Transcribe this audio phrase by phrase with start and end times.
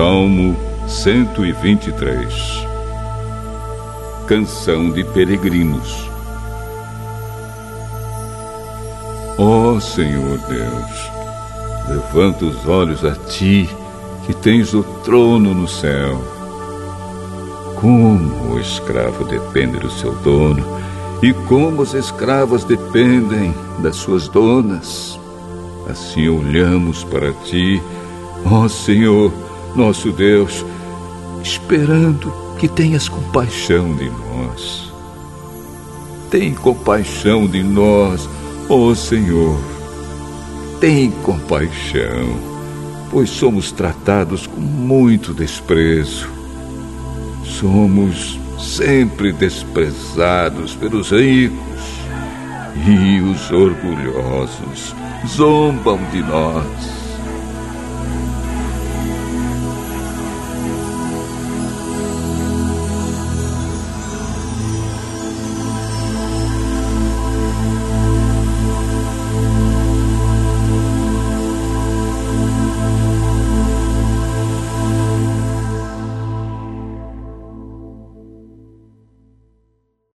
[0.00, 0.56] Salmo
[0.88, 2.66] 123
[4.26, 6.08] Canção de Peregrinos
[9.36, 11.10] Ó oh, Senhor Deus,
[11.86, 13.68] levanta os olhos a ti,
[14.24, 16.18] que tens o trono no céu.
[17.78, 20.64] Como o escravo depende do seu dono,
[21.22, 25.20] e como as escravas dependem das suas donas.
[25.90, 27.82] Assim olhamos para ti,
[28.50, 29.30] ó Senhor,
[29.74, 30.64] nosso Deus,
[31.42, 34.92] esperando que tenhas compaixão de nós.
[36.30, 38.28] Tem compaixão de nós,
[38.68, 39.58] ó Senhor.
[40.80, 42.38] Tem compaixão,
[43.10, 46.28] pois somos tratados com muito desprezo.
[47.44, 52.00] Somos sempre desprezados pelos ricos
[52.86, 54.94] e os orgulhosos
[55.26, 56.99] zombam de nós.